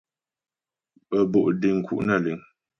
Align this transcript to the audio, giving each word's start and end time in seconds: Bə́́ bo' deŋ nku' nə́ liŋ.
Bə́́ 1.09 1.23
bo' 1.31 1.53
deŋ 1.61 1.75
nku' 1.79 2.03
nə́ 2.07 2.17
liŋ. 2.23 2.37